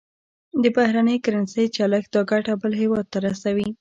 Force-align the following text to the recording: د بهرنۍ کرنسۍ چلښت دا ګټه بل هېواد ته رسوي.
د 0.63 0.65
بهرنۍ 0.75 1.17
کرنسۍ 1.25 1.65
چلښت 1.75 2.09
دا 2.15 2.21
ګټه 2.31 2.53
بل 2.61 2.73
هېواد 2.81 3.05
ته 3.13 3.17
رسوي. 3.27 3.67